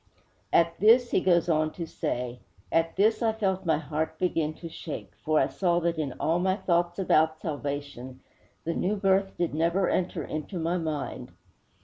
_''At 0.51 0.79
this,' 0.79 1.11
he 1.11 1.21
goes 1.21 1.47
on 1.47 1.71
to 1.73 1.85
say, 1.85 2.39
'at 2.71 2.95
this 2.95 3.21
I 3.21 3.33
felt 3.33 3.67
my 3.67 3.77
heart 3.77 4.17
begin 4.17 4.55
to 4.55 4.67
shake, 4.67 5.13
for 5.23 5.39
I 5.39 5.45
saw 5.45 5.79
that 5.81 5.99
in 5.99 6.13
all 6.13 6.39
my 6.39 6.55
thoughts 6.55 6.97
about 6.97 7.39
salvation, 7.39 8.21
the 8.63 8.73
new 8.73 8.95
birth 8.95 9.37
did 9.37 9.53
never 9.53 9.87
enter 9.89 10.23
into 10.23 10.57
my 10.57 10.79
mind!' 10.79 11.29